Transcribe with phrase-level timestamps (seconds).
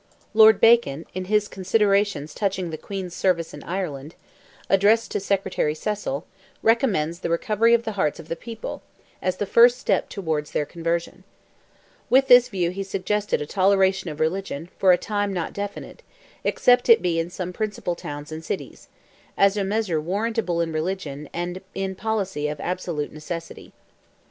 [0.33, 4.15] Lord Bacon, in his "Considerations touching the Queen's Service in Ireland,"
[4.67, 6.25] addressed to Secretary Cecil,
[6.63, 8.81] recommends "the recovery of the hearts of the people,"
[9.21, 11.23] as the first step towards their conversion.
[12.09, 16.01] With this view he suggested "a toleration of religion (for a time not definite),
[16.43, 18.87] except it be in some principal towns and cities,"
[19.37, 23.71] as a measure "warrantable in religion, and in policy of absolute necessity."